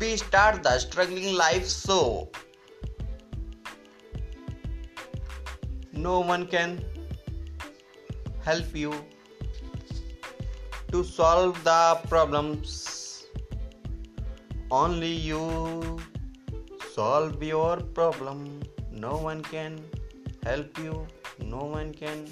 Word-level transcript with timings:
restart 0.00 0.62
the 0.62 0.78
struggling 0.78 1.34
life 1.34 1.66
so 1.66 2.28
no 5.92 6.20
one 6.20 6.46
can 6.46 6.82
help 8.44 8.74
you 8.74 8.92
to 10.92 11.04
solve 11.04 11.62
the 11.64 12.00
problems. 12.08 13.26
Only 14.70 15.12
you 15.12 15.98
solve 16.94 17.42
your 17.42 17.76
problem. 17.98 18.60
No 18.90 19.16
one 19.16 19.42
can 19.42 19.82
help 20.44 20.78
you. 20.78 21.06
No 21.38 21.64
one 21.64 21.92
can 21.92 22.26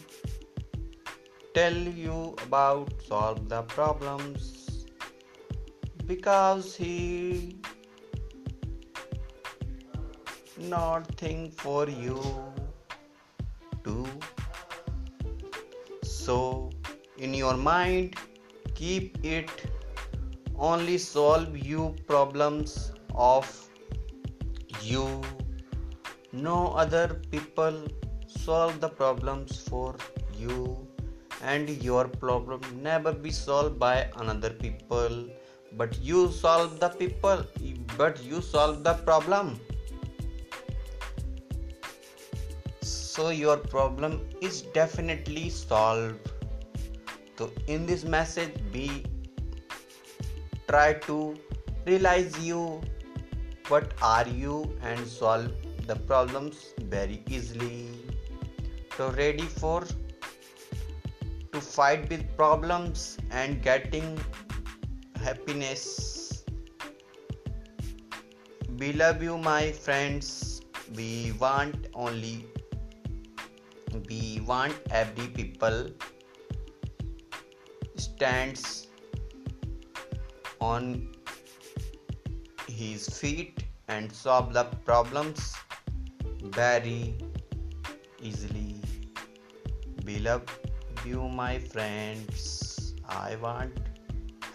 tell 1.54 1.74
you 1.74 2.34
about 2.46 2.92
solve 3.08 3.48
the 3.48 3.62
problems 3.62 4.67
because 6.08 6.74
he 6.74 7.56
not 10.58 11.06
think 11.22 11.52
for 11.60 11.88
you 11.88 12.20
too 13.84 14.06
so 16.02 16.70
in 17.18 17.34
your 17.34 17.56
mind 17.56 18.16
keep 18.74 19.24
it 19.24 19.50
only 20.58 20.98
solve 20.98 21.56
you 21.56 21.94
problems 22.06 22.92
of 23.14 23.46
you. 24.82 25.22
No 26.32 26.68
other 26.68 27.20
people 27.30 27.86
solve 28.26 28.80
the 28.80 28.88
problems 28.88 29.62
for 29.68 29.96
you 30.36 30.76
and 31.42 31.68
your 31.82 32.08
problem 32.08 32.60
never 32.82 33.12
be 33.12 33.30
solved 33.30 33.78
by 33.78 34.08
another 34.16 34.50
people 34.50 35.28
but 35.72 35.98
you 36.00 36.30
solve 36.30 36.80
the 36.80 36.88
people 36.88 37.44
but 37.96 38.22
you 38.22 38.40
solve 38.40 38.84
the 38.84 38.94
problem. 38.94 39.60
So 42.80 43.30
your 43.30 43.56
problem 43.56 44.28
is 44.40 44.62
definitely 44.62 45.50
solved. 45.50 46.30
So 47.36 47.50
in 47.66 47.86
this 47.86 48.04
message 48.04 48.54
we 48.72 49.04
try 50.68 50.92
to 50.94 51.36
realize 51.86 52.38
you 52.44 52.80
what 53.68 53.92
are 54.02 54.26
you 54.26 54.76
and 54.82 55.06
solve 55.06 55.50
the 55.86 55.96
problems 55.96 56.74
very 56.80 57.22
easily. 57.28 57.88
So 58.96 59.10
ready 59.10 59.42
for 59.42 59.84
to 61.52 61.60
fight 61.60 62.08
with 62.10 62.24
problems 62.36 63.18
and 63.30 63.62
getting 63.62 64.18
happiness. 65.28 66.44
We 68.78 68.92
love 68.94 69.22
you, 69.22 69.36
my 69.36 69.72
friends. 69.72 70.62
We 70.96 71.34
want 71.38 71.88
only, 71.94 72.46
we 74.08 74.40
want 74.50 74.74
every 74.90 75.26
people 75.38 75.90
stands 77.96 78.86
on 80.60 80.86
his 82.66 83.06
feet 83.18 83.64
and 83.88 84.10
solve 84.10 84.54
the 84.54 84.64
problems 84.88 85.54
very 86.60 87.18
easily. 88.22 88.76
We 90.06 90.18
love 90.30 90.58
you, 91.04 91.28
my 91.28 91.58
friends. 91.58 92.94
I 93.06 93.36
want 93.36 93.78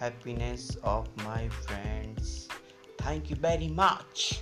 happiness 0.04 0.76
of 0.84 1.08
my 1.24 1.48
friends. 1.48 2.50
Thank 2.98 3.30
you 3.30 3.38
very 3.38 3.70
much. 3.70 4.42